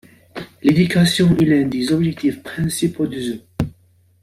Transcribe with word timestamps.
L'éducation 0.63 1.37
est 1.37 1.45
l'un 1.45 1.67
des 1.67 1.93
objectifs 1.93 2.41
principaux 2.41 3.05
du 3.05 3.21
zoo. 3.21 3.37